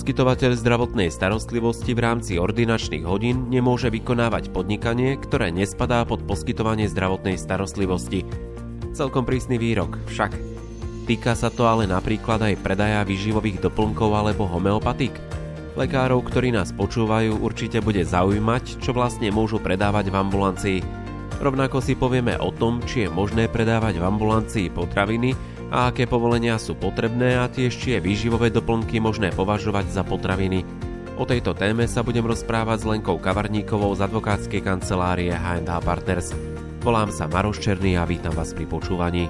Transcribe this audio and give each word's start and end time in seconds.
Poskytovateľ 0.00 0.56
zdravotnej 0.56 1.12
starostlivosti 1.12 1.92
v 1.92 2.00
rámci 2.00 2.40
ordinačných 2.40 3.04
hodín 3.04 3.52
nemôže 3.52 3.92
vykonávať 3.92 4.48
podnikanie, 4.48 5.20
ktoré 5.20 5.52
nespadá 5.52 6.08
pod 6.08 6.24
poskytovanie 6.24 6.88
zdravotnej 6.88 7.36
starostlivosti. 7.36 8.24
Celkom 8.96 9.28
prísny 9.28 9.60
výrok, 9.60 10.00
však. 10.08 10.32
Týka 11.04 11.36
sa 11.36 11.52
to 11.52 11.68
ale 11.68 11.84
napríklad 11.84 12.40
aj 12.40 12.64
predaja 12.64 13.04
výživových 13.04 13.60
doplnkov 13.60 14.16
alebo 14.16 14.48
homeopatik. 14.48 15.12
Lekárov, 15.76 16.24
ktorí 16.32 16.56
nás 16.56 16.72
počúvajú, 16.72 17.36
určite 17.36 17.84
bude 17.84 18.00
zaujímať, 18.00 18.80
čo 18.80 18.96
vlastne 18.96 19.28
môžu 19.28 19.60
predávať 19.60 20.08
v 20.08 20.16
ambulancii. 20.16 20.78
Rovnako 21.44 21.84
si 21.84 21.92
povieme 21.92 22.40
o 22.40 22.48
tom, 22.48 22.80
či 22.88 23.04
je 23.04 23.12
možné 23.12 23.52
predávať 23.52 24.00
v 24.00 24.08
ambulancii 24.08 24.72
potraviny 24.72 25.36
a 25.70 25.88
aké 25.88 26.04
povolenia 26.10 26.58
sú 26.58 26.74
potrebné 26.74 27.38
a 27.38 27.46
tiež 27.46 27.72
či 27.78 27.96
je 27.96 28.02
výživové 28.02 28.50
doplnky 28.50 28.98
možné 28.98 29.30
považovať 29.30 29.86
za 29.94 30.02
potraviny. 30.02 30.66
O 31.14 31.24
tejto 31.24 31.54
téme 31.54 31.86
sa 31.86 32.02
budem 32.02 32.26
rozprávať 32.26 32.82
s 32.82 32.88
Lenkou 32.90 33.16
Kavarníkovou 33.22 33.94
z 33.94 34.04
advokátskej 34.10 34.60
kancelárie 34.66 35.30
H&H 35.30 35.70
Partners. 35.86 36.34
Volám 36.82 37.14
sa 37.14 37.30
Maroš 37.30 37.62
Černý 37.62 37.94
a 38.00 38.08
vítam 38.08 38.34
vás 38.34 38.50
pri 38.56 38.66
počúvaní. 38.66 39.28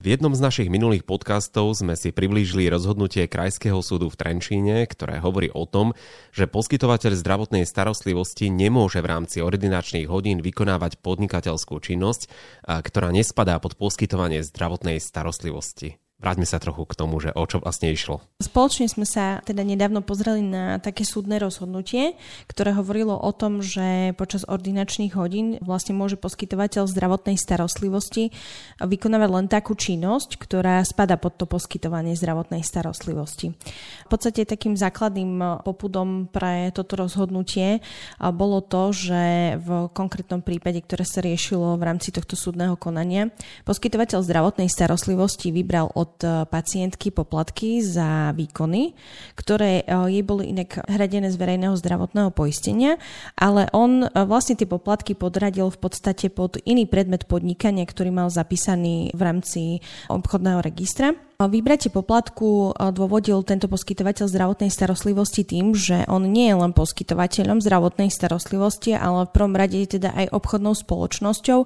V 0.00 0.16
jednom 0.16 0.32
z 0.32 0.40
našich 0.40 0.72
minulých 0.72 1.04
podcastov 1.04 1.76
sme 1.76 1.92
si 1.92 2.08
priblížili 2.08 2.72
rozhodnutie 2.72 3.28
Krajského 3.28 3.84
súdu 3.84 4.08
v 4.08 4.16
Trenčíne, 4.16 4.88
ktoré 4.88 5.20
hovorí 5.20 5.52
o 5.52 5.68
tom, 5.68 5.92
že 6.32 6.48
poskytovateľ 6.48 7.20
zdravotnej 7.20 7.68
starostlivosti 7.68 8.48
nemôže 8.48 9.04
v 9.04 9.10
rámci 9.12 9.44
ordinačných 9.44 10.08
hodín 10.08 10.40
vykonávať 10.40 11.04
podnikateľskú 11.04 11.84
činnosť, 11.84 12.32
ktorá 12.64 13.12
nespadá 13.12 13.60
pod 13.60 13.76
poskytovanie 13.76 14.40
zdravotnej 14.40 15.04
starostlivosti. 15.04 15.99
Vráťme 16.20 16.44
sa 16.44 16.60
trochu 16.60 16.84
k 16.84 16.92
tomu, 17.00 17.16
že 17.16 17.32
o 17.32 17.40
čo 17.48 17.64
vlastne 17.64 17.88
išlo. 17.88 18.20
Spoločne 18.44 18.92
sme 18.92 19.08
sa 19.08 19.40
teda 19.40 19.64
nedávno 19.64 20.04
pozreli 20.04 20.44
na 20.44 20.76
také 20.76 21.00
súdne 21.08 21.40
rozhodnutie, 21.40 22.12
ktoré 22.44 22.76
hovorilo 22.76 23.16
o 23.16 23.32
tom, 23.32 23.64
že 23.64 24.12
počas 24.20 24.44
ordinačných 24.44 25.16
hodín 25.16 25.56
vlastne 25.64 25.96
môže 25.96 26.20
poskytovateľ 26.20 26.84
zdravotnej 26.92 27.40
starostlivosti 27.40 28.36
vykonávať 28.84 29.30
len 29.32 29.46
takú 29.48 29.72
činnosť, 29.72 30.36
ktorá 30.36 30.84
spada 30.84 31.16
pod 31.16 31.40
to 31.40 31.48
poskytovanie 31.48 32.12
zdravotnej 32.12 32.60
starostlivosti. 32.60 33.56
V 34.04 34.08
podstate 34.12 34.44
takým 34.44 34.76
základným 34.76 35.64
popudom 35.64 36.28
pre 36.28 36.68
toto 36.76 37.00
rozhodnutie 37.00 37.80
bolo 38.20 38.60
to, 38.60 38.92
že 38.92 39.56
v 39.56 39.88
konkrétnom 39.96 40.44
prípade, 40.44 40.84
ktoré 40.84 41.08
sa 41.08 41.24
riešilo 41.24 41.80
v 41.80 41.86
rámci 41.88 42.12
tohto 42.12 42.36
súdneho 42.36 42.76
konania, 42.76 43.32
poskytovateľ 43.64 44.20
zdravotnej 44.20 44.68
starostlivosti 44.68 45.48
vybral 45.48 45.88
od 45.96 46.09
od 46.10 46.18
eh, 46.26 46.30
pacientky 46.50 47.14
poplatky 47.14 47.78
za 47.78 48.34
výkony, 48.34 48.98
ktoré 49.38 49.86
eh, 49.86 50.10
jej 50.10 50.24
boli 50.26 50.50
inak 50.50 50.82
hradené 50.90 51.30
z 51.30 51.38
verejného 51.38 51.78
zdravotného 51.78 52.34
poistenia, 52.34 52.98
ale 53.38 53.70
on 53.70 54.02
eh, 54.02 54.10
vlastne 54.26 54.58
tie 54.58 54.66
poplatky 54.66 55.14
podradil 55.14 55.70
v 55.70 55.78
podstate 55.78 56.26
pod 56.34 56.58
iný 56.66 56.90
predmet 56.90 57.30
podnikania, 57.30 57.86
ktorý 57.86 58.10
mal 58.10 58.28
zapísaný 58.28 59.14
v 59.14 59.20
rámci 59.22 59.62
obchodného 60.10 60.58
registra. 60.58 61.29
Vybratie 61.40 61.88
poplatku 61.88 62.76
dôvodil 62.76 63.40
tento 63.48 63.64
poskytovateľ 63.64 64.28
zdravotnej 64.28 64.68
starostlivosti 64.68 65.40
tým, 65.48 65.72
že 65.72 66.04
on 66.04 66.28
nie 66.28 66.52
je 66.52 66.56
len 66.60 66.76
poskytovateľom 66.76 67.64
zdravotnej 67.64 68.12
starostlivosti, 68.12 68.92
ale 68.92 69.24
v 69.24 69.32
prvom 69.32 69.56
rade 69.56 69.80
je 69.80 69.96
teda 69.96 70.12
aj 70.12 70.36
obchodnou 70.36 70.76
spoločnosťou, 70.76 71.64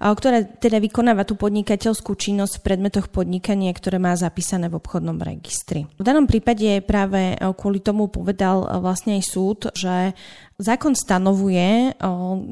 ktorá 0.00 0.48
teda 0.56 0.80
vykonáva 0.80 1.28
tú 1.28 1.36
podnikateľskú 1.36 2.16
činnosť 2.16 2.60
v 2.60 2.64
predmetoch 2.64 3.12
podnikania, 3.12 3.76
ktoré 3.76 4.00
má 4.00 4.16
zapísané 4.16 4.72
v 4.72 4.80
obchodnom 4.80 5.20
registri. 5.20 5.84
V 6.00 6.04
danom 6.06 6.24
prípade 6.24 6.80
práve 6.80 7.36
kvôli 7.60 7.84
tomu 7.84 8.08
povedal 8.08 8.64
vlastne 8.80 9.20
aj 9.20 9.24
súd, 9.28 9.58
že 9.76 10.16
Zákon 10.60 10.92
stanovuje, 10.92 11.96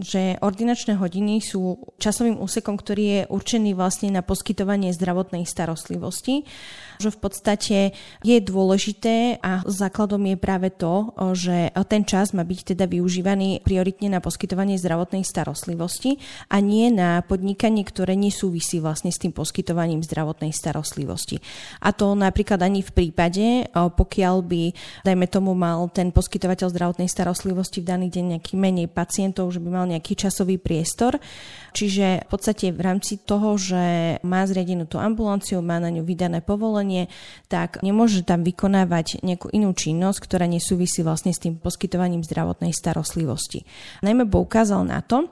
že 0.00 0.40
ordinačné 0.40 0.96
hodiny 0.96 1.44
sú 1.44 1.76
časovým 2.00 2.40
úsekom, 2.40 2.80
ktorý 2.80 3.04
je 3.04 3.20
určený 3.28 3.76
vlastne 3.76 4.08
na 4.08 4.24
poskytovanie 4.24 4.96
zdravotnej 4.96 5.44
starostlivosti 5.44 6.48
že 6.98 7.14
v 7.14 7.18
podstate 7.18 7.78
je 8.26 8.36
dôležité 8.42 9.38
a 9.38 9.62
základom 9.64 10.34
je 10.34 10.36
práve 10.36 10.68
to, 10.74 11.14
že 11.32 11.70
ten 11.86 12.02
čas 12.02 12.34
má 12.34 12.42
byť 12.42 12.74
teda 12.74 12.84
využívaný 12.90 13.62
prioritne 13.62 14.18
na 14.18 14.20
poskytovanie 14.20 14.76
zdravotnej 14.76 15.22
starostlivosti 15.22 16.18
a 16.50 16.58
nie 16.58 16.90
na 16.90 17.22
podnikanie, 17.22 17.86
ktoré 17.86 18.18
nesúvisí 18.18 18.82
vlastne 18.82 19.14
s 19.14 19.22
tým 19.22 19.30
poskytovaním 19.30 20.02
zdravotnej 20.02 20.50
starostlivosti. 20.50 21.38
A 21.80 21.94
to 21.94 22.18
napríklad 22.18 22.60
ani 22.60 22.82
v 22.82 22.90
prípade, 22.90 23.70
pokiaľ 23.72 24.36
by, 24.42 24.62
dajme 25.06 25.26
tomu, 25.30 25.54
mal 25.54 25.86
ten 25.94 26.10
poskytovateľ 26.10 26.66
zdravotnej 26.74 27.06
starostlivosti 27.06 27.80
v 27.80 27.88
daný 27.98 28.14
deň 28.14 28.24
nejaký 28.38 28.54
menej 28.54 28.86
pacientov, 28.86 29.50
že 29.50 29.58
by 29.58 29.68
mal 29.74 29.90
nejaký 29.90 30.14
časový 30.14 30.62
priestor. 30.62 31.18
Čiže 31.74 32.22
v 32.24 32.28
podstate 32.30 32.70
v 32.70 32.78
rámci 32.78 33.18
toho, 33.18 33.58
že 33.58 34.16
má 34.22 34.46
zriadenú 34.46 34.86
tú 34.86 35.02
ambulanciu, 35.02 35.58
má 35.58 35.82
na 35.82 35.90
ňu 35.90 36.06
vydané 36.06 36.38
povolenie, 36.38 37.10
tak 37.50 37.82
nemôže 37.82 38.22
tam 38.22 38.46
vykonávať 38.46 39.26
nejakú 39.26 39.50
inú 39.50 39.74
činnosť, 39.74 40.18
ktorá 40.22 40.46
nesúvisí 40.46 41.02
vlastne 41.02 41.34
s 41.34 41.42
tým 41.42 41.58
poskytovaním 41.58 42.22
zdravotnej 42.22 42.70
starostlivosti. 42.70 43.66
Najmä 44.06 44.30
poukázal 44.30 44.86
na 44.86 45.02
to, 45.02 45.26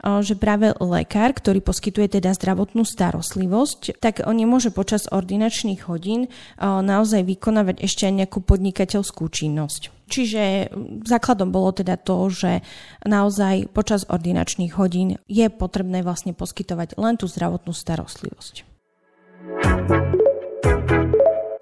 že 0.00 0.40
práve 0.40 0.72
lekár, 0.80 1.36
ktorý 1.36 1.60
poskytuje 1.60 2.16
teda 2.16 2.32
zdravotnú 2.32 2.88
starostlivosť, 2.88 4.00
tak 4.00 4.24
on 4.24 4.40
nemôže 4.40 4.72
počas 4.72 5.04
ordinačných 5.12 5.84
hodín 5.84 6.32
naozaj 6.56 7.20
vykonávať 7.28 7.84
ešte 7.84 8.08
aj 8.08 8.24
nejakú 8.24 8.40
podnikateľskú 8.40 9.28
činnosť. 9.28 9.95
Čiže 10.06 10.70
základom 11.02 11.50
bolo 11.50 11.74
teda 11.74 11.98
to, 11.98 12.30
že 12.30 12.62
naozaj 13.02 13.70
počas 13.74 14.06
ordinačných 14.06 14.78
hodín 14.78 15.18
je 15.26 15.46
potrebné 15.50 16.06
vlastne 16.06 16.30
poskytovať 16.30 16.94
len 16.94 17.18
tú 17.18 17.26
zdravotnú 17.26 17.74
starostlivosť. 17.74 18.62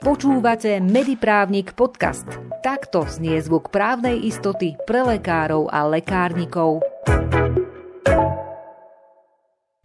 Počúvate 0.05 0.84
Mediprávnik 0.84 1.72
podcast. 1.72 2.28
Takto 2.60 3.09
znie 3.09 3.41
zvuk 3.41 3.72
právnej 3.72 4.21
istoty 4.28 4.76
pre 4.84 5.00
lekárov 5.00 5.72
a 5.72 5.88
lekárnikov. 5.88 6.84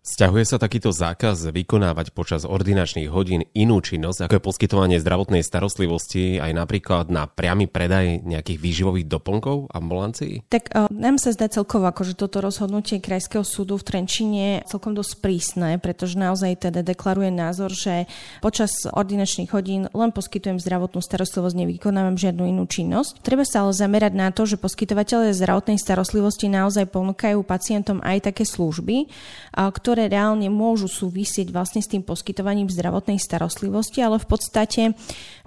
Sťahuje 0.09 0.42
sa 0.42 0.58
takýto 0.58 0.90
zákaz 0.90 1.53
vykonávať 1.53 2.18
počas 2.18 2.42
ordinačných 2.42 3.14
hodín 3.14 3.46
inú 3.53 3.78
činnosť, 3.78 4.25
ako 4.25 4.34
je 4.42 4.47
poskytovanie 4.50 4.97
zdravotnej 4.97 5.46
starostlivosti 5.46 6.42
aj 6.42 6.50
napríklad 6.50 7.14
na 7.14 7.30
priamy 7.30 7.70
predaj 7.70 8.25
nejakých 8.25 8.58
výživových 8.58 9.06
doplnkov 9.06 9.70
ambulancií? 9.70 10.50
Tak 10.50 10.74
uh, 10.74 10.90
nám 10.90 11.22
sa 11.22 11.30
zdá 11.30 11.46
celkovo, 11.46 11.86
ako, 11.86 12.02
že 12.09 12.18
toto 12.18 12.42
rozhodnutie 12.42 12.97
Krajského 12.97 13.46
súdu 13.46 13.78
v 13.78 13.86
Trenčine 13.86 14.66
je 14.66 14.74
celkom 14.74 14.97
dosť 14.97 15.14
prísne, 15.22 15.78
pretože 15.78 16.18
naozaj 16.18 16.66
teda 16.66 16.81
deklaruje 16.81 17.30
názor, 17.30 17.70
že 17.70 18.09
počas 18.41 18.74
ordinačných 18.90 19.53
hodín 19.53 19.94
len 19.94 20.09
poskytujem 20.09 20.58
zdravotnú 20.58 21.06
starostlivosť, 21.06 21.53
nevykonávam 21.53 22.18
žiadnu 22.18 22.50
inú 22.50 22.66
činnosť. 22.66 23.22
Treba 23.22 23.46
sa 23.46 23.62
ale 23.62 23.78
zamerať 23.78 24.18
na 24.18 24.34
to, 24.34 24.50
že 24.50 24.58
poskytovateľe 24.58 25.38
zdravotnej 25.38 25.78
starostlivosti 25.78 26.50
naozaj 26.50 26.90
ponúkajú 26.90 27.46
pacientom 27.46 28.02
aj 28.02 28.34
také 28.34 28.41
služby, 28.41 29.06
uh, 29.06 29.70
ktoré 29.70 29.98
ktoré 29.99 30.15
reálne 30.15 30.47
môžu 30.47 30.87
súvisieť 30.87 31.51
vlastne 31.51 31.83
s 31.83 31.91
tým 31.91 32.07
poskytovaním 32.07 32.71
zdravotnej 32.71 33.19
starostlivosti, 33.19 33.99
ale 33.99 34.15
v 34.15 34.31
podstate 34.31 34.81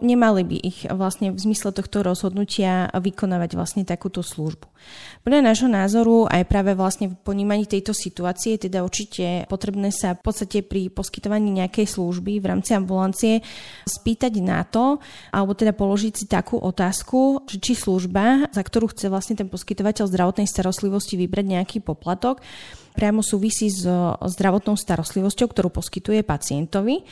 nemali 0.04 0.44
by 0.44 0.56
ich 0.60 0.84
vlastne 0.92 1.32
v 1.32 1.40
zmysle 1.40 1.72
tohto 1.72 2.04
rozhodnutia 2.04 2.92
vykonávať 2.92 3.56
vlastne 3.56 3.88
takúto 3.88 4.20
službu. 4.20 4.68
Podľa 5.24 5.40
nášho 5.40 5.72
názoru 5.72 6.28
aj 6.28 6.44
práve 6.52 6.76
vlastne 6.76 7.08
v 7.08 7.16
ponímaní 7.16 7.64
tejto 7.64 7.96
situácie 7.96 8.60
je 8.60 8.68
teda 8.68 8.84
určite 8.84 9.48
potrebné 9.48 9.88
sa 9.88 10.12
v 10.12 10.20
podstate 10.20 10.60
pri 10.60 10.92
poskytovaní 10.92 11.48
nejakej 11.48 11.88
služby 11.88 12.36
v 12.36 12.52
rámci 12.52 12.76
ambulancie 12.76 13.40
spýtať 13.88 14.36
na 14.44 14.68
to, 14.68 15.00
alebo 15.32 15.56
teda 15.56 15.72
položiť 15.72 16.12
si 16.12 16.24
takú 16.28 16.60
otázku, 16.60 17.48
či 17.48 17.72
služba, 17.72 18.52
za 18.52 18.60
ktorú 18.60 18.92
chce 18.92 19.08
vlastne 19.08 19.32
ten 19.32 19.48
poskytovateľ 19.48 20.12
zdravotnej 20.12 20.44
starostlivosti 20.44 21.16
vybrať 21.16 21.46
nejaký 21.56 21.78
poplatok, 21.80 22.44
priamo 22.92 23.24
súvisí 23.24 23.72
s 23.72 23.88
zdravotnou 24.20 24.76
starostlivosťou, 24.76 25.46
ktorú 25.48 25.68
poskytuje 25.72 26.22
pacientovi, 26.22 27.04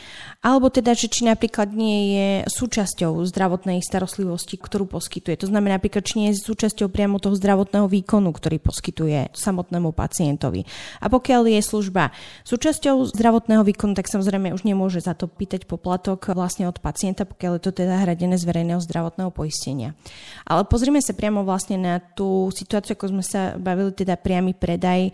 alebo 0.44 0.68
teda, 0.68 0.92
že 0.92 1.08
či 1.08 1.24
napríklad 1.24 1.72
nie 1.72 1.98
je 2.16 2.28
súčasťou 2.48 3.20
zdravotnej 3.28 3.80
starostlivosti, 3.80 4.60
ktorú 4.60 4.88
poskytuje. 4.88 5.40
To 5.40 5.48
znamená 5.48 5.80
napríklad, 5.80 6.04
či 6.04 6.14
nie 6.20 6.28
je 6.32 6.44
súčasťou 6.44 6.92
priamo 6.92 7.16
toho 7.16 7.36
zdravotného 7.36 7.88
výkonu, 7.88 8.32
ktorý 8.32 8.60
poskytuje 8.60 9.32
samotnému 9.32 9.92
pacientovi. 9.96 10.68
A 11.00 11.08
pokiaľ 11.08 11.48
je 11.48 11.60
služba 11.64 12.12
súčasťou 12.44 13.00
zdravotného 13.16 13.64
výkonu, 13.64 13.96
tak 13.96 14.08
samozrejme 14.08 14.52
už 14.52 14.68
nemôže 14.68 15.00
za 15.00 15.16
to 15.16 15.28
pýtať 15.28 15.64
poplatok 15.64 16.32
vlastne 16.36 16.68
od 16.68 16.76
pacienta, 16.78 17.24
pokiaľ 17.24 17.56
je 17.56 17.62
to 17.64 17.72
teda 17.84 18.04
hradené 18.04 18.36
z 18.36 18.44
verejného 18.44 18.80
zdravotného 18.84 19.32
poistenia. 19.32 19.96
Ale 20.44 20.68
pozrime 20.68 21.00
sa 21.00 21.16
priamo 21.16 21.44
vlastne 21.44 21.80
na 21.80 21.98
tú 22.00 22.52
situáciu, 22.52 22.96
ako 22.96 23.12
sme 23.16 23.24
sa 23.24 23.56
bavili, 23.56 23.92
teda 23.92 24.20
priamy 24.20 24.52
predaj 24.52 25.12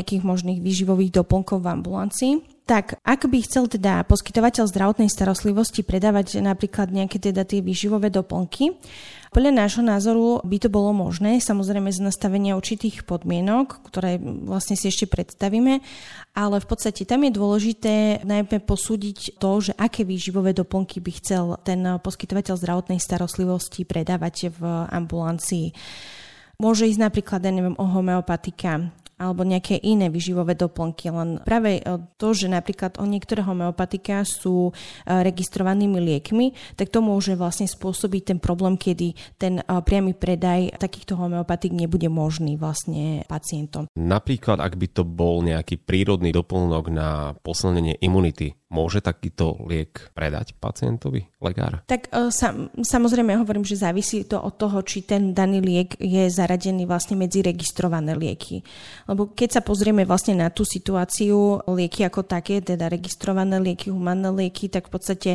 nejakých 0.00 0.24
možných 0.24 0.64
výživových 0.64 1.20
doplnkov 1.20 1.60
v 1.60 1.70
ambulancii. 1.76 2.32
Tak 2.64 3.02
ak 3.02 3.26
by 3.26 3.38
chcel 3.44 3.66
teda 3.66 4.06
poskytovateľ 4.06 4.64
zdravotnej 4.70 5.10
starostlivosti 5.10 5.82
predávať 5.82 6.38
napríklad 6.38 6.94
nejaké 6.94 7.18
teda 7.18 7.42
tie 7.42 7.60
výživové 7.60 8.14
doplnky, 8.14 8.78
podľa 9.30 9.62
nášho 9.62 9.82
názoru 9.86 10.42
by 10.42 10.58
to 10.58 10.66
bolo 10.70 10.90
možné, 10.90 11.38
samozrejme 11.38 11.86
z 11.94 12.02
nastavenia 12.02 12.58
určitých 12.58 13.06
podmienok, 13.06 13.86
ktoré 13.86 14.18
vlastne 14.22 14.74
si 14.74 14.90
ešte 14.90 15.06
predstavíme, 15.06 15.78
ale 16.34 16.56
v 16.58 16.66
podstate 16.66 17.06
tam 17.06 17.22
je 17.26 17.38
dôležité 17.38 17.94
najmä 18.26 18.58
posúdiť 18.62 19.38
to, 19.38 19.70
že 19.70 19.72
aké 19.78 20.02
výživové 20.02 20.50
doplnky 20.50 20.98
by 20.98 21.10
chcel 21.22 21.58
ten 21.62 21.82
poskytovateľ 22.02 22.54
zdravotnej 22.58 22.98
starostlivosti 22.98 23.86
predávať 23.86 24.50
v 24.50 24.62
ambulancii. 24.90 25.74
Môže 26.58 26.90
ísť 26.90 27.00
napríklad, 27.00 27.40
ja 27.40 27.54
neviem, 27.54 27.78
o 27.78 27.86
homeopatika, 27.86 28.92
alebo 29.20 29.44
nejaké 29.44 29.76
iné 29.84 30.08
vyživové 30.08 30.56
doplnky. 30.56 31.12
Len 31.12 31.44
práve 31.44 31.78
e, 31.78 31.82
to, 32.16 32.32
že 32.32 32.48
napríklad 32.48 32.96
o 32.96 33.04
niektoré 33.04 33.44
homeopatika 33.44 34.24
sú 34.24 34.72
e, 34.72 34.82
registrovanými 35.04 36.00
liekmi, 36.00 36.56
tak 36.80 36.88
to 36.88 37.04
môže 37.04 37.36
vlastne 37.36 37.68
spôsobiť 37.68 38.32
ten 38.32 38.38
problém, 38.40 38.80
kedy 38.80 39.12
ten 39.36 39.60
e, 39.60 39.64
priamy 39.84 40.16
predaj 40.16 40.80
takýchto 40.80 41.20
homeopatik 41.20 41.76
nebude 41.76 42.08
možný 42.08 42.56
vlastne 42.56 43.28
pacientom. 43.28 43.84
Napríklad, 43.92 44.64
ak 44.64 44.80
by 44.80 44.86
to 44.88 45.04
bol 45.04 45.44
nejaký 45.44 45.76
prírodný 45.76 46.32
doplnok 46.32 46.88
na 46.88 47.36
posilnenie 47.44 48.00
imunity, 48.00 48.56
Môže 48.70 49.02
takýto 49.02 49.58
liek 49.66 50.14
predať 50.14 50.54
pacientovi 50.54 51.26
lekár? 51.42 51.82
Tak 51.90 52.06
sam, 52.30 52.70
samozrejme 52.78 53.42
hovorím, 53.42 53.66
že 53.66 53.82
závisí 53.82 54.22
to 54.22 54.38
od 54.38 54.62
toho, 54.62 54.78
či 54.86 55.02
ten 55.02 55.34
daný 55.34 55.58
liek 55.58 55.98
je 55.98 56.30
zaradený 56.30 56.86
vlastne 56.86 57.18
medzi 57.18 57.42
registrované 57.42 58.14
lieky. 58.14 58.62
Lebo 59.10 59.26
keď 59.26 59.58
sa 59.58 59.62
pozrieme 59.66 60.06
vlastne 60.06 60.38
na 60.38 60.54
tú 60.54 60.62
situáciu 60.62 61.66
lieky 61.66 62.06
ako 62.06 62.22
také, 62.22 62.62
teda 62.62 62.86
registrované 62.86 63.58
lieky, 63.58 63.90
humanné 63.90 64.30
lieky, 64.30 64.70
tak 64.70 64.86
v 64.86 64.92
podstate 64.94 65.30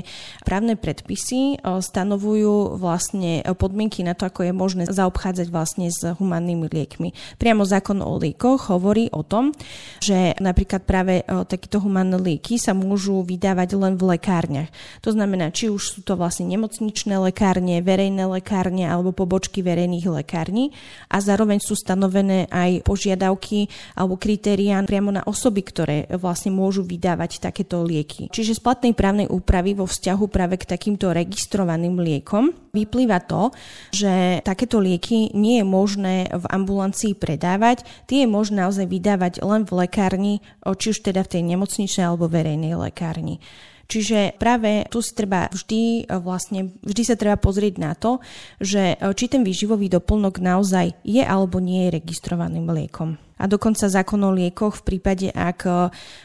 právne 0.48 0.80
predpisy 0.80 1.60
e, 1.60 1.83
stanovujú 1.83 2.80
vlastne 2.80 3.44
podmienky 3.60 4.07
na 4.07 4.16
to, 4.16 4.31
ako 4.31 4.48
je 4.48 4.54
možné 4.56 4.83
zaobchádzať 4.88 5.51
vlastne 5.51 5.92
s 5.92 6.07
humannými 6.07 6.72
liekmi. 6.72 7.12
Priamo 7.36 7.68
zákon 7.68 8.00
o 8.00 8.16
liekoch 8.16 8.72
hovorí 8.72 9.12
o 9.12 9.27
tom, 9.27 9.51
že 10.00 10.31
napríklad 10.39 10.88
práve 10.88 11.19
e, 11.19 11.24
takéto 11.44 11.83
humanné 11.83 12.16
lieky 12.16 12.56
sa 12.56 12.72
môžu 12.72 13.27
vydávať 13.27 13.75
len 13.75 14.00
v 14.00 14.16
lekárniach. 14.16 14.72
To 15.04 15.12
znamená, 15.12 15.51
či 15.51 15.68
už 15.68 16.00
sú 16.00 16.00
to 16.07 16.16
vlastne 16.16 16.48
nemocničné 16.48 17.19
lekárne, 17.19 17.83
verejné 17.83 18.24
lekárne 18.24 18.88
alebo 18.88 19.12
pobočky 19.12 19.60
verejných 19.60 20.07
lekární 20.07 20.72
a 21.12 21.19
zároveň 21.19 21.60
sú 21.60 21.75
stanovené 21.75 22.48
aj 22.48 22.88
požiadavky 22.88 23.64
alebo 23.95 24.15
kritériá 24.19 24.81
priamo 24.85 25.12
na 25.12 25.23
osoby, 25.25 25.62
ktoré 25.65 25.97
vlastne 26.15 26.53
môžu 26.53 26.85
vydávať 26.85 27.41
takéto 27.41 27.81
lieky. 27.81 28.29
Čiže 28.29 28.57
z 28.57 28.63
platnej 28.63 28.94
právnej 28.94 29.27
úpravy 29.27 29.73
vo 29.73 29.89
vzťahu 29.89 30.25
práve 30.29 30.62
k 30.62 30.69
takýmto 30.69 31.12
registrovaným 31.12 32.00
liekom 32.00 32.53
vyplýva 32.75 33.23
to, 33.23 33.56
že 33.95 34.44
takéto 34.44 34.83
lieky 34.83 35.31
nie 35.33 35.63
je 35.63 35.65
možné 35.65 36.15
v 36.31 36.45
ambulancii 36.51 37.15
predávať, 37.15 37.88
tie 38.06 38.23
je 38.23 38.29
možné 38.29 38.67
naozaj 38.67 38.88
vydávať 38.88 39.33
len 39.44 39.63
v 39.63 39.71
lekárni, 39.85 40.35
či 40.63 40.91
už 40.91 41.06
teda 41.06 41.23
v 41.23 41.31
tej 41.31 41.41
nemocničnej 41.56 42.06
alebo 42.06 42.31
verejnej 42.31 42.75
lekárni. 42.75 43.39
Čiže 43.85 44.41
práve 44.41 44.89
tu 44.89 45.01
si 45.06 45.13
treba 45.13 45.45
vždy 45.53 46.09
e, 46.09 46.17
vlastne, 46.17 46.73
vždy 46.81 47.03
sa 47.06 47.15
treba 47.15 47.38
pozrieť 47.38 47.75
na 47.77 47.94
to, 47.94 48.17
že 48.57 48.97
e, 48.97 49.13
či 49.13 49.29
ten 49.29 49.45
výživový 49.45 49.94
doplnok 49.94 50.41
naozaj 50.41 50.97
je 51.06 51.21
alebo 51.21 51.62
nie 51.62 51.85
je 51.88 52.01
registrovaným 52.01 52.65
liekom 52.65 53.21
a 53.35 53.51
dokonca 53.51 53.91
zákon 53.91 54.19
o 54.23 54.31
liekoch 54.31 54.79
v 54.79 54.95
prípade, 54.95 55.27
ak 55.31 55.59
e, 55.67 55.71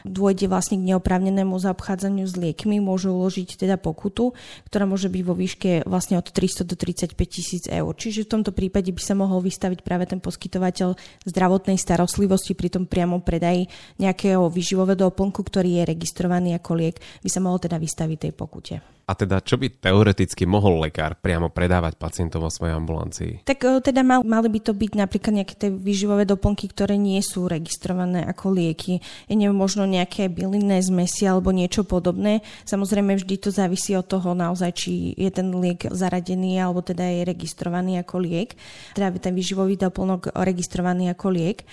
dôjde 0.07 0.47
vlastne 0.47 0.79
k 0.79 0.87
neoprávnenému 0.93 1.59
zaobchádzaniu 1.59 2.23
s 2.23 2.39
liekmi, 2.39 2.79
môže 2.79 3.11
uložiť 3.11 3.59
teda 3.59 3.75
pokutu, 3.75 4.31
ktorá 4.71 4.87
môže 4.87 5.11
byť 5.11 5.23
vo 5.27 5.35
výške 5.35 5.71
vlastne 5.87 6.17
od 6.19 6.27
300 6.31 6.63
do 6.63 6.75
35 6.79 7.15
tisíc 7.27 7.63
eur. 7.67 7.91
Čiže 7.91 8.27
v 8.27 8.31
tomto 8.39 8.51
prípade 8.55 8.89
by 8.95 9.01
sa 9.03 9.15
mohol 9.17 9.43
vystaviť 9.43 9.83
práve 9.83 10.07
ten 10.07 10.23
poskytovateľ 10.23 10.95
zdravotnej 11.27 11.75
starostlivosti 11.75 12.55
pri 12.55 12.71
tom 12.71 12.87
priamom 12.87 13.19
predaji 13.19 13.67
nejakého 13.99 14.47
výživového 14.47 15.11
doplnku, 15.11 15.43
ktorý 15.43 15.83
je 15.83 15.89
registrovaný 15.91 16.55
ako 16.55 16.71
liek, 16.79 16.97
by 17.19 17.29
sa 17.29 17.43
mohol 17.43 17.59
teda 17.59 17.75
vystaviť 17.75 18.17
tej 18.29 18.33
pokute. 18.33 19.00
A 19.11 19.19
teda 19.19 19.43
čo 19.43 19.59
by 19.59 19.67
teoreticky 19.67 20.47
mohol 20.47 20.87
lekár 20.87 21.19
priamo 21.19 21.51
predávať 21.51 21.99
pacientom 21.99 22.39
vo 22.39 22.47
svojej 22.47 22.79
ambulancii? 22.79 23.43
Tak 23.43 23.59
e, 23.59 23.83
teda 23.83 24.07
mal, 24.07 24.23
mali 24.23 24.47
by 24.47 24.63
to 24.63 24.71
byť 24.71 24.91
napríklad 24.95 25.43
nejaké 25.43 25.59
tie 25.59 25.67
výživové 25.67 26.23
doplnky, 26.23 26.71
ktoré 26.71 26.95
nie 26.95 27.19
sú 27.19 27.51
registrované 27.51 28.23
ako 28.23 28.55
lieky. 28.55 29.03
Je 29.27 29.35
neviem, 29.35 29.51
možno 29.51 29.83
nejaké 29.83 30.31
bylinné 30.31 30.79
zmesi 30.79 31.27
alebo 31.27 31.51
niečo 31.51 31.83
podobné. 31.83 32.39
Samozrejme 32.63 33.19
vždy 33.19 33.35
to 33.35 33.51
závisí 33.51 33.91
od 33.99 34.07
toho 34.07 34.31
naozaj, 34.31 34.71
či 34.79 35.11
je 35.19 35.27
ten 35.27 35.51
liek 35.59 35.91
zaradený 35.91 36.63
alebo 36.63 36.79
teda 36.79 37.03
je 37.03 37.27
registrovaný 37.27 37.99
ako 37.99 38.15
liek. 38.23 38.55
Teda 38.95 39.11
ten 39.19 39.35
výživový 39.35 39.75
doplnok 39.75 40.31
registrovaný 40.39 41.11
ako 41.11 41.35
liek. 41.35 41.67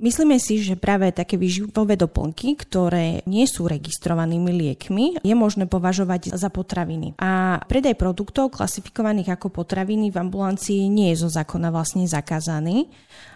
Myslíme 0.00 0.40
si, 0.40 0.64
že 0.64 0.80
práve 0.80 1.12
také 1.12 1.36
výživové 1.36 1.92
doplnky, 2.00 2.56
ktoré 2.56 3.20
nie 3.28 3.44
sú 3.44 3.68
registrovanými 3.68 4.48
liekmi, 4.48 5.20
je 5.20 5.34
možné 5.36 5.68
považovať 5.68 6.32
za 6.32 6.48
potraviny. 6.48 7.12
A 7.20 7.60
predaj 7.68 8.00
produktov 8.00 8.56
klasifikovaných 8.56 9.36
ako 9.36 9.52
potraviny 9.52 10.08
v 10.08 10.16
ambulancii 10.16 10.88
nie 10.88 11.12
je 11.12 11.20
zo 11.20 11.28
zákona 11.28 11.68
vlastne 11.68 12.08
zakázaný. 12.08 12.88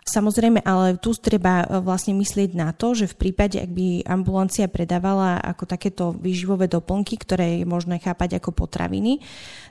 Samozrejme, 0.04 0.60
ale 0.68 1.00
tu 1.00 1.16
treba 1.16 1.64
e, 1.64 1.80
vlastne 1.80 2.12
myslieť 2.12 2.52
na 2.52 2.76
to, 2.76 2.92
že 2.92 3.08
v 3.08 3.16
prípade, 3.16 3.56
ak 3.56 3.72
by 3.72 4.04
ambulancia 4.04 4.68
predávala 4.68 5.40
ako 5.40 5.64
takéto 5.64 6.12
výživové 6.12 6.68
doplnky, 6.68 7.16
ktoré 7.16 7.60
je 7.60 7.64
možné 7.64 7.96
chápať 8.04 8.36
ako 8.36 8.52
potraviny, 8.52 9.24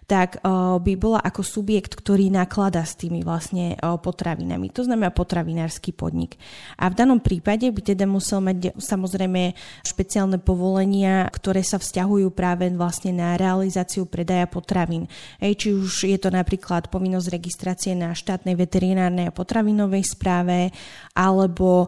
tak 0.09 0.41
e, 0.41 0.49
by 0.81 0.93
bola 0.97 1.21
ako 1.21 1.45
subjekt, 1.45 1.93
ktorý 1.93 2.33
naklada 2.33 2.81
s 2.81 2.97
tými 2.97 3.21
vlastne 3.21 3.77
e, 3.77 3.85
potravinami. 4.01 4.73
To 4.73 4.81
znamená 4.81 5.13
potravinársky 5.13 5.93
podnik. 5.93 6.41
A 6.83 6.91
v 6.91 6.99
danom 6.99 7.23
prípade 7.23 7.71
by 7.71 7.79
teda 7.79 8.03
musel 8.03 8.43
mať 8.43 8.75
samozrejme 8.75 9.55
špeciálne 9.87 10.35
povolenia, 10.43 11.31
ktoré 11.31 11.63
sa 11.63 11.79
vzťahujú 11.79 12.27
práve 12.35 12.67
vlastne 12.75 13.15
na 13.15 13.39
realizáciu 13.39 14.03
predaja 14.03 14.51
potravín. 14.51 15.07
Ej, 15.39 15.63
či 15.63 15.67
už 15.71 16.11
je 16.11 16.19
to 16.19 16.27
napríklad 16.27 16.91
povinnosť 16.91 17.31
registrácie 17.31 17.95
na 17.95 18.11
štátnej 18.11 18.59
veterinárnej 18.59 19.31
a 19.31 19.35
potravinovej 19.35 20.03
správe 20.03 20.75
alebo 21.15 21.87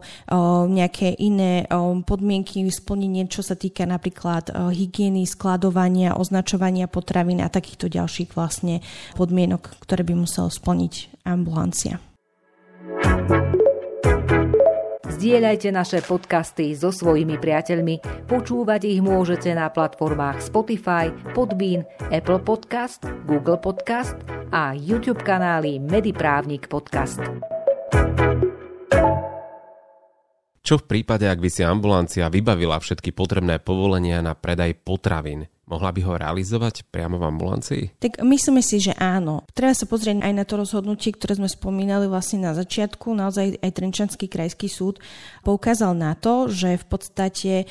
nejaké 0.64 1.12
iné 1.20 1.68
o, 1.68 2.00
podmienky 2.00 2.64
splnenie, 2.72 3.28
čo 3.28 3.44
sa 3.44 3.52
týka 3.52 3.84
napríklad 3.84 4.48
o, 4.48 4.72
hygieny, 4.72 5.28
skladovania, 5.28 6.16
označovania 6.16 6.88
potravín 6.88 7.44
a 7.44 7.52
takýchto 7.52 7.92
ďalších 7.92 8.32
vlastne 8.32 8.80
podmienok, 9.12 9.76
ktoré 9.84 10.08
by 10.08 10.14
musel 10.16 10.48
splniť 10.48 11.20
ambulancia. 11.28 12.00
Zdieľajte 15.16 15.72
naše 15.72 16.04
podcasty 16.04 16.76
so 16.76 16.92
svojimi 16.92 17.40
priateľmi. 17.40 18.28
Počúvať 18.28 18.84
ich 18.84 19.00
môžete 19.00 19.48
na 19.56 19.72
platformách 19.72 20.44
Spotify, 20.44 21.08
Podbean, 21.32 21.88
Apple 22.12 22.44
Podcast, 22.44 23.00
Google 23.24 23.56
Podcast 23.56 24.12
a 24.52 24.76
YouTube 24.76 25.24
kanály 25.24 25.80
Mediprávnik 25.80 26.68
Podcast. 26.68 27.24
Čo 30.60 30.84
v 30.84 30.84
prípade, 30.84 31.24
ak 31.24 31.40
by 31.40 31.48
si 31.48 31.64
ambulancia 31.64 32.28
vybavila 32.28 32.76
všetky 32.76 33.16
potrebné 33.16 33.56
povolenia 33.64 34.20
na 34.20 34.36
predaj 34.36 34.76
potravín? 34.84 35.48
Mohla 35.66 35.90
by 35.90 36.00
ho 36.06 36.14
realizovať 36.14 36.86
priamo 36.94 37.18
v 37.18 37.26
ambulancii? 37.26 37.82
Tak 37.98 38.22
myslíme 38.22 38.62
si, 38.62 38.78
že 38.78 38.94
áno. 38.94 39.42
Treba 39.50 39.74
sa 39.74 39.82
pozrieť 39.90 40.22
aj 40.22 40.32
na 40.38 40.46
to 40.46 40.62
rozhodnutie, 40.62 41.10
ktoré 41.10 41.34
sme 41.34 41.50
spomínali 41.50 42.06
vlastne 42.06 42.46
na 42.46 42.54
začiatku. 42.54 43.10
Naozaj 43.10 43.58
aj 43.58 43.74
Trenčanský 43.74 44.30
krajský 44.30 44.70
súd 44.70 45.02
poukázal 45.42 45.98
na 45.98 46.14
to, 46.14 46.46
že 46.46 46.78
v 46.78 46.86
podstate 46.86 47.52
e, 47.58 47.64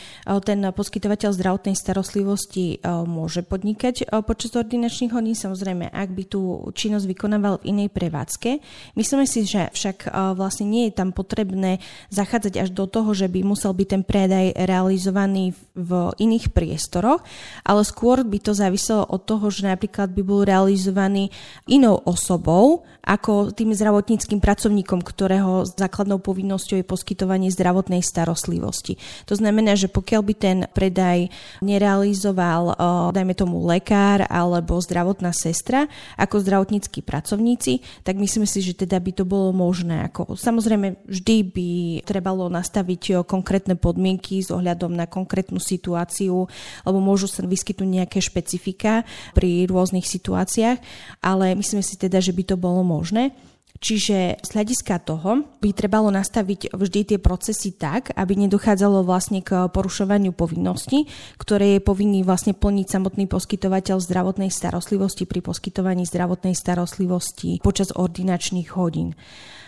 ten 0.44 0.60
poskytovateľ 0.75 1.40
zdravotnej 1.40 1.80
starostlivosti 1.80 2.84
e, 2.84 2.88
môže 3.08 3.48
podnikať 3.48 4.04
e, 4.04 4.06
počas 4.28 4.52
ordinačných 4.60 5.16
hodín. 5.16 5.40
Samozrejme, 5.40 5.88
ak 5.88 6.10
by 6.12 6.24
tú 6.28 6.68
činnosť 6.75 7.08
vykonával 7.08 7.64
v 7.64 7.80
inej 7.80 7.96
prevádzke. 7.96 8.60
Myslíme 9.00 9.24
si, 9.24 9.48
že 9.48 9.72
však 9.72 10.12
vlastne 10.36 10.68
nie 10.68 10.92
je 10.92 11.00
tam 11.00 11.16
potrebné 11.16 11.80
zachádzať 12.12 12.60
až 12.60 12.70
do 12.75 12.92
toho, 12.92 13.16
že 13.16 13.32
by 13.32 13.40
musel 13.48 13.72
byť 13.72 13.88
ten 13.88 14.04
predaj 14.04 14.52
realizovaný 14.68 15.56
v 15.80 16.12
iných 16.20 16.52
priestoroch, 16.52 17.24
ale 17.64 17.85
skôr 17.86 18.25
by 18.25 18.42
to 18.42 18.58
záviselo 18.58 19.06
od 19.06 19.22
toho, 19.30 19.54
že 19.54 19.70
napríklad 19.70 20.10
by 20.10 20.25
bol 20.25 20.42
realizovaný 20.42 21.30
inou 21.70 22.01
osobou, 22.01 22.82
ako 23.06 23.54
tým 23.54 23.70
zdravotníckým 23.70 24.42
pracovníkom, 24.42 25.06
ktorého 25.06 25.70
základnou 25.70 26.18
povinnosťou 26.18 26.82
je 26.82 26.89
poskytovanie 26.89 27.54
zdravotnej 27.54 28.01
starostlivosti. 28.01 28.98
To 29.30 29.38
znamená, 29.38 29.77
že 29.77 29.94
pokiaľ 29.94 30.22
by 30.25 30.34
ten 30.34 30.58
predaj 30.74 31.30
nerealizoval, 31.62 32.74
dajme 33.13 33.38
tomu 33.38 33.62
lekár 33.62 34.25
alebo 34.25 34.82
zdravotná 34.82 35.38
sestra 35.38 35.86
ako 36.18 36.42
zdravotníckí 36.42 37.06
pracovníci, 37.06 37.86
tak 38.01 38.18
myslím 38.18 38.50
si, 38.50 38.65
že 38.65 38.74
teda 38.74 38.98
by 38.98 39.22
to 39.22 39.24
bolo 39.24 39.54
možné. 39.54 40.10
Ako, 40.10 40.34
samozrejme, 40.34 41.06
vždy 41.06 41.38
by 41.54 41.70
trebalo 42.10 42.50
nastaviť 42.50 43.22
konkrétne 43.30 43.77
podmienky 43.77 44.42
s 44.42 44.50
ohľadom 44.50 44.98
na 44.98 45.06
konkrétnu 45.06 45.62
situáciu, 45.62 46.50
lebo 46.82 46.98
môžu 46.98 47.30
sa 47.30 47.46
vyskytnúť 47.75 47.89
nejaké 47.91 48.20
špecifika 48.24 49.03
pri 49.36 49.67
rôznych 49.67 50.08
situáciách, 50.08 50.79
ale 51.20 51.60
myslím 51.60 51.84
si 51.84 52.00
teda, 52.00 52.24
že 52.24 52.32
by 52.32 52.44
to 52.48 52.55
bolo 52.55 52.88
možné. 52.88 53.36
Čiže 53.75 54.39
z 54.39 54.50
hľadiska 54.55 55.03
toho 55.03 55.44
by 55.60 55.75
trebalo 55.75 56.08
nastaviť 56.08 56.72
vždy 56.72 57.00
tie 57.12 57.20
procesy 57.20 57.75
tak, 57.75 58.15
aby 58.15 58.48
nedochádzalo 58.48 59.03
vlastne 59.03 59.44
k 59.44 59.67
porušovaniu 59.67 60.32
povinností, 60.32 61.12
ktoré 61.36 61.77
je 61.77 61.84
povinný 61.84 62.24
vlastne 62.24 62.55
plniť 62.55 62.88
samotný 62.88 63.27
poskytovateľ 63.27 64.00
zdravotnej 64.00 64.48
starostlivosti 64.48 65.27
pri 65.27 65.44
poskytovaní 65.44 66.08
zdravotnej 66.08 66.55
starostlivosti 66.55 67.60
počas 67.60 67.91
ordinačných 67.91 68.72
hodín. 68.79 69.12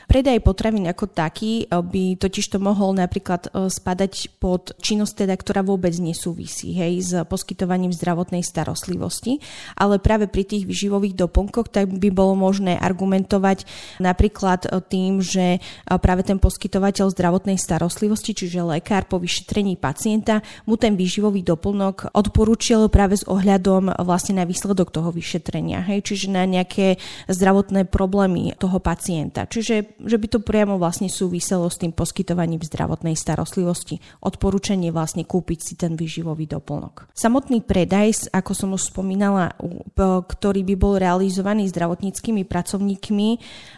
Predaj 0.07 0.39
potravín 0.39 0.87
ako 0.87 1.11
taký 1.11 1.67
eh, 1.67 1.83
by 1.83 2.15
totiž 2.15 2.55
to 2.55 2.63
mohol 2.63 2.95
napríklad 2.95 3.51
eh, 3.51 3.67
spadať 3.67 4.39
pod 4.39 4.71
činnosť 4.79 5.27
teda, 5.27 5.35
ktorá 5.35 5.61
vôbec 5.67 5.91
nesúvisí 5.99 6.71
hej, 6.71 7.03
s 7.03 7.11
poskytovaním 7.27 7.91
zdravotnej 7.91 8.39
starostlivosti, 8.39 9.43
ale 9.75 9.99
práve 9.99 10.31
pri 10.31 10.47
tých 10.47 10.63
vyživových 10.63 11.19
doplnkoch 11.19 11.67
tak 11.67 11.91
by 11.91 12.07
bolo 12.07 12.39
možné 12.39 12.79
argumentovať 12.79 13.67
napríklad 13.99 14.71
eh, 14.71 14.79
tým, 14.79 15.19
že 15.19 15.59
práve 15.83 16.23
ten 16.23 16.39
poskytovateľ 16.39 17.11
zdravotnej 17.11 17.59
starostlivosti, 17.59 18.31
čiže 18.31 18.63
lekár 18.63 19.11
po 19.11 19.19
vyšetrení 19.19 19.75
pacienta, 19.75 20.39
mu 20.63 20.79
ten 20.79 20.95
výživový 20.95 21.43
doplnok 21.43 22.15
odporúčil 22.15 22.87
práve 22.87 23.19
s 23.19 23.27
ohľadom 23.27 23.91
vlastne 24.07 24.39
na 24.39 24.47
výsledok 24.47 24.95
toho 24.95 25.11
vyšetrenia, 25.11 25.83
hej, 25.83 25.99
čiže 26.07 26.31
na 26.31 26.47
nejaké 26.47 26.95
zdravotné 27.27 27.83
problémy 27.91 28.55
toho 28.55 28.79
pacienta. 28.79 29.43
Čiže 29.43 29.96
že 29.97 30.17
by 30.21 30.27
to 30.29 30.39
priamo 30.41 30.77
vlastne 30.77 31.09
súviselo 31.09 31.65
s 31.69 31.81
tým 31.81 31.89
poskytovaním 31.89 32.61
zdravotnej 32.61 33.17
starostlivosti. 33.17 33.97
Odporúčanie 34.21 34.93
vlastne 34.93 35.25
kúpiť 35.25 35.59
si 35.59 35.73
ten 35.73 35.97
výživový 35.97 36.45
doplnok. 36.45 37.09
Samotný 37.17 37.65
predaj, 37.65 38.29
ako 38.29 38.51
som 38.53 38.69
už 38.77 38.93
spomínala, 38.93 39.57
ktorý 39.97 40.61
by 40.61 40.75
bol 40.77 41.01
realizovaný 41.01 41.65
zdravotníckými 41.73 42.45
pracovníkmi, 42.45 43.29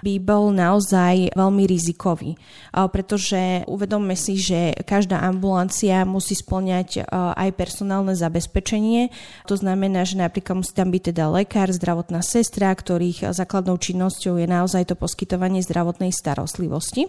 by 0.03 0.13
bol 0.19 0.51
naozaj 0.51 1.31
veľmi 1.37 1.63
rizikový, 1.63 2.35
pretože 2.73 3.63
uvedomme 3.69 4.17
si, 4.19 4.35
že 4.35 4.75
každá 4.83 5.23
ambulancia 5.23 6.03
musí 6.03 6.35
splňať 6.35 7.07
aj 7.11 7.49
personálne 7.55 8.11
zabezpečenie. 8.17 9.13
To 9.47 9.55
znamená, 9.55 10.03
že 10.03 10.19
napríklad 10.19 10.61
musí 10.61 10.75
tam 10.75 10.91
byť 10.91 11.15
teda 11.15 11.31
lekár, 11.31 11.71
zdravotná 11.71 12.19
sestra, 12.19 12.73
ktorých 12.75 13.31
základnou 13.31 13.79
činnosťou 13.79 14.35
je 14.41 14.47
naozaj 14.49 14.91
to 14.91 14.95
poskytovanie 14.99 15.63
zdravotnej 15.63 16.08
zdravotnej 16.09 16.13
starostlivosti. 16.13 17.03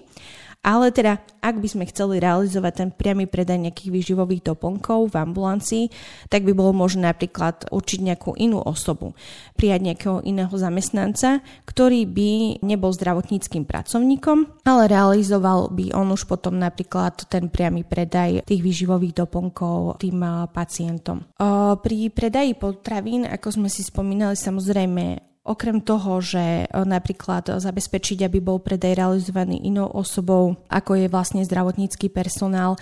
Ale 0.61 0.93
teda, 0.93 1.25
ak 1.41 1.57
by 1.57 1.69
sme 1.73 1.89
chceli 1.89 2.21
realizovať 2.21 2.85
ten 2.85 2.91
priamy 2.93 3.25
predaj 3.25 3.57
nejakých 3.57 3.97
výživových 3.97 4.53
doplnkov 4.53 5.09
v 5.09 5.17
ambulancii, 5.17 5.85
tak 6.29 6.45
by 6.45 6.53
bolo 6.53 6.77
možné 6.77 7.09
napríklad 7.09 7.65
určiť 7.73 8.05
nejakú 8.05 8.37
inú 8.37 8.61
osobu, 8.61 9.17
prijať 9.57 9.81
nejakého 9.81 10.21
iného 10.21 10.53
zamestnanca, 10.53 11.41
ktorý 11.65 12.05
by 12.05 12.61
nebol 12.61 12.93
zdravotníckým 12.93 13.65
pracovníkom, 13.65 14.69
ale 14.69 14.85
realizoval 14.85 15.73
by 15.73 15.97
on 15.97 16.13
už 16.13 16.29
potom 16.29 16.61
napríklad 16.61 17.25
ten 17.33 17.49
priamy 17.49 17.81
predaj 17.81 18.45
tých 18.45 18.61
výživových 18.61 19.17
doplnkov 19.17 19.97
tým 19.97 20.21
pacientom. 20.53 21.25
Pri 21.81 22.13
predaji 22.13 22.53
potravín, 22.61 23.25
ako 23.25 23.49
sme 23.49 23.73
si 23.73 23.81
spomínali, 23.81 24.37
samozrejme 24.37 25.30
Okrem 25.51 25.83
toho, 25.83 26.23
že 26.23 26.39
e, 26.39 26.65
napríklad 26.71 27.59
zabezpečiť, 27.59 28.23
aby 28.23 28.39
bol 28.39 28.63
predaj 28.63 28.95
realizovaný 28.95 29.59
inou 29.67 29.91
osobou, 29.91 30.55
ako 30.71 30.95
je 30.95 31.11
vlastne 31.11 31.43
zdravotnícky 31.43 32.07
personál, 32.07 32.79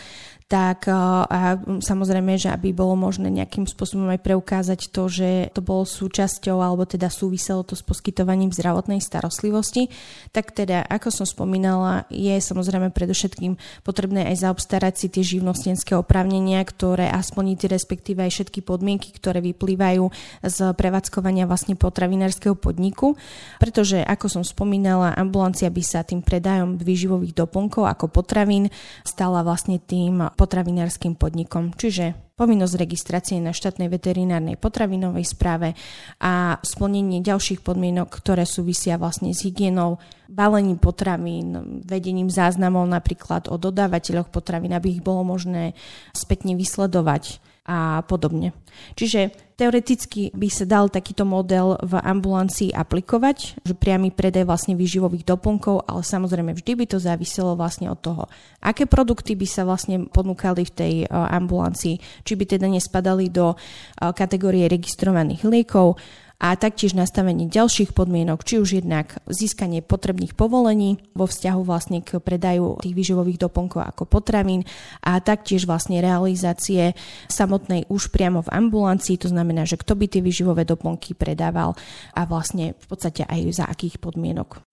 tak 0.49 0.89
a 0.89 1.61
samozrejme, 1.61 2.41
že 2.41 2.49
aby 2.49 2.73
bolo 2.73 2.97
možné 2.97 3.29
nejakým 3.29 3.69
spôsobom 3.69 4.09
aj 4.09 4.25
preukázať 4.25 4.89
to, 4.89 5.05
že 5.05 5.53
to 5.53 5.61
bolo 5.61 5.85
súčasťou 5.85 6.57
alebo 6.65 6.89
teda 6.89 7.13
súviselo 7.13 7.69
to 7.69 7.77
s 7.77 7.85
poskytovaním 7.85 8.49
zdravotnej 8.49 9.05
starostlivosti, 9.05 9.93
tak 10.33 10.57
teda, 10.57 10.89
ako 10.89 11.13
som 11.13 11.27
spomínala, 11.29 12.09
je 12.09 12.33
samozrejme 12.41 12.97
predovšetkým 12.97 13.61
potrebné 13.85 14.25
aj 14.33 14.49
zaobstarať 14.49 14.95
si 14.97 15.07
tie 15.13 15.37
živnostenské 15.37 15.93
oprávnenia, 15.93 16.65
ktoré 16.65 17.13
a 17.13 17.21
splniť 17.21 17.69
respektíve 17.69 18.25
aj 18.25 18.41
všetky 18.41 18.65
podmienky, 18.65 19.13
ktoré 19.13 19.45
vyplývajú 19.45 20.09
z 20.49 20.59
prevádzkovania 20.73 21.45
vlastne 21.45 21.77
potravinárskeho 21.77 22.57
podniku, 22.57 23.21
pretože, 23.61 24.01
ako 24.01 24.41
som 24.41 24.43
spomínala, 24.49 25.13
ambulancia 25.13 25.69
by 25.69 25.83
sa 25.85 26.01
tým 26.09 26.25
predajom 26.25 26.81
výživových 26.81 27.37
doplnkov 27.37 27.85
ako 27.85 28.09
potravín 28.09 28.73
stala 29.05 29.45
vlastne 29.45 29.77
tým 29.77 30.38
potravinárskym 30.39 31.19
podnikom, 31.19 31.75
čiže 31.75 32.15
povinnosť 32.39 32.79
registrácie 32.79 33.43
na 33.43 33.51
štátnej 33.51 33.91
veterinárnej 33.91 34.55
potravinovej 34.55 35.27
správe 35.27 35.75
a 36.23 36.63
splnenie 36.63 37.19
ďalších 37.19 37.67
podmienok, 37.67 38.07
ktoré 38.07 38.47
súvisia 38.47 38.95
vlastne 38.95 39.35
s 39.35 39.43
hygienou, 39.43 39.99
balením 40.31 40.79
potravín, 40.79 41.83
vedením 41.83 42.31
záznamov 42.31 42.87
napríklad 42.87 43.51
o 43.51 43.59
dodávateľoch 43.59 44.31
potravín, 44.31 44.71
aby 44.79 44.95
ich 44.95 45.03
bolo 45.03 45.27
možné 45.27 45.75
spätne 46.15 46.55
vysledovať 46.55 47.43
a 47.69 48.01
podobne. 48.09 48.57
Čiže 48.97 49.29
teoreticky 49.61 50.33
by 50.33 50.49
sa 50.49 50.65
dal 50.65 50.89
takýto 50.89 51.29
model 51.29 51.77
v 51.85 52.01
ambulancii 52.01 52.73
aplikovať, 52.73 53.61
že 53.61 53.75
priamy 53.77 54.09
predaj 54.09 54.49
vlastne 54.49 54.73
výživových 54.73 55.29
doplnkov, 55.29 55.85
ale 55.85 56.01
samozrejme 56.01 56.57
vždy 56.57 56.73
by 56.79 56.85
to 56.89 56.97
záviselo 56.97 57.53
vlastne 57.61 57.93
od 57.93 58.01
toho, 58.01 58.25
aké 58.65 58.89
produkty 58.89 59.37
by 59.37 59.45
sa 59.45 59.69
vlastne 59.69 60.09
ponúkali 60.09 60.65
v 60.65 60.73
tej 60.73 60.95
e, 61.05 61.07
ambulancii, 61.13 62.25
či 62.25 62.33
by 62.39 62.45
teda 62.49 62.73
nespadali 62.73 63.29
do 63.29 63.53
e, 63.53 63.57
kategórie 64.17 64.65
registrovaných 64.65 65.45
liekov, 65.45 66.01
a 66.39 66.55
taktiež 66.55 66.95
nastavenie 66.95 67.51
ďalších 67.51 67.91
podmienok, 67.99 68.47
či 68.47 68.63
už 68.63 68.79
jednak 68.79 69.19
získanie 69.27 69.83
potrebných 69.83 70.39
povolení 70.39 71.03
vo 71.19 71.27
vzťahu 71.27 71.61
vlastne 71.67 71.99
k 71.99 72.23
predaju 72.23 72.79
tých 72.79 72.95
výživových 72.95 73.43
doplnkov 73.43 73.83
ako 73.83 74.07
potravín 74.07 74.63
a 75.03 75.19
taktiež 75.19 75.67
vlastne 75.67 75.99
realizácie 75.99 76.95
samotnej 77.27 77.91
už 77.91 78.15
priamo 78.15 78.47
v 78.47 78.53
ambulancii, 78.55 79.19
to 79.19 79.27
znamená, 79.35 79.67
že 79.67 79.81
kto 79.83 79.99
by 79.99 80.07
tie 80.07 80.23
výživové 80.23 80.63
doplnky 80.63 81.19
predával 81.19 81.75
a 82.15 82.23
vlastne 82.23 82.79
v 82.79 82.87
podstate 82.87 83.27
aj 83.27 83.41
za 83.59 83.65
akých 83.67 83.99
podmienok. 83.99 84.68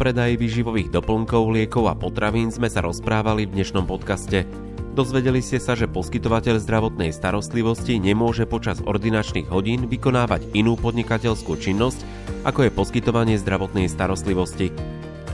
Predaji 0.00 0.40
výživových 0.40 0.88
doplnkov, 0.88 1.52
liekov 1.52 1.92
a 1.92 1.92
potravín 1.92 2.48
sme 2.48 2.72
sa 2.72 2.80
rozprávali 2.80 3.44
v 3.44 3.60
dnešnom 3.60 3.84
podcaste. 3.84 4.48
Dozvedeli 4.96 5.44
ste 5.44 5.60
sa, 5.60 5.76
že 5.76 5.92
poskytovateľ 5.92 6.56
zdravotnej 6.56 7.12
starostlivosti 7.12 8.00
nemôže 8.00 8.48
počas 8.48 8.80
ordinačných 8.80 9.52
hodín 9.52 9.84
vykonávať 9.92 10.56
inú 10.56 10.80
podnikateľskú 10.80 11.52
činnosť, 11.52 12.00
ako 12.48 12.64
je 12.64 12.70
poskytovanie 12.72 13.36
zdravotnej 13.36 13.92
starostlivosti. 13.92 14.72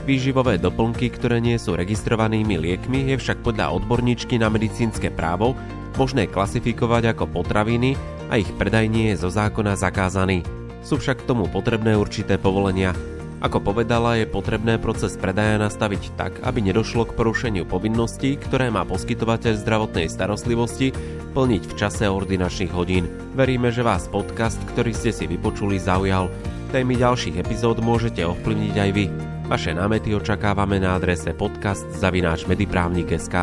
Výživové 0.03 0.59
doplnky, 0.59 1.15
ktoré 1.15 1.39
nie 1.39 1.55
sú 1.55 1.79
registrovanými 1.79 2.59
liekmi, 2.59 3.15
je 3.15 3.23
však 3.23 3.47
podľa 3.47 3.71
odborníčky 3.71 4.35
na 4.35 4.51
medicínske 4.51 5.15
právo 5.15 5.55
možné 5.95 6.27
klasifikovať 6.27 7.15
ako 7.15 7.31
potraviny 7.31 7.95
a 8.27 8.35
ich 8.35 8.51
predaj 8.59 8.91
nie 8.91 9.15
je 9.15 9.23
zo 9.23 9.31
zákona 9.31 9.79
zakázaný. 9.79 10.43
Sú 10.83 10.99
však 10.99 11.23
k 11.23 11.27
tomu 11.27 11.47
potrebné 11.47 11.95
určité 11.95 12.35
povolenia. 12.35 12.91
Ako 13.37 13.61
povedala, 13.61 14.17
je 14.17 14.25
potrebné 14.25 14.81
proces 14.81 15.13
predaja 15.13 15.61
nastaviť 15.61 16.17
tak, 16.17 16.41
aby 16.41 16.57
nedošlo 16.65 17.05
k 17.05 17.13
porušeniu 17.13 17.69
povinností, 17.69 18.33
ktoré 18.41 18.73
má 18.73 18.81
poskytovateľ 18.81 19.53
zdravotnej 19.61 20.09
starostlivosti 20.09 20.89
plniť 21.37 21.63
v 21.69 21.73
čase 21.77 22.09
ordinačných 22.09 22.73
hodín. 22.73 23.05
Veríme, 23.37 23.69
že 23.69 23.85
vás 23.85 24.09
podcast, 24.09 24.57
ktorý 24.73 24.89
ste 24.97 25.13
si 25.13 25.29
vypočuli, 25.29 25.77
zaujal. 25.77 26.33
Témy 26.73 26.97
ďalších 26.97 27.37
epizód 27.37 27.77
môžete 27.77 28.25
ovplyvniť 28.25 28.75
aj 28.75 28.89
vy. 28.91 29.05
Vaše 29.47 29.71
námety 29.77 30.17
očakávame 30.17 30.81
na 30.81 30.97
adrese 30.97 31.31
podcast.mediprávnik.sk 31.37 33.35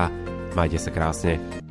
Majte 0.55 0.79
sa 0.79 0.91
krásne. 0.91 1.64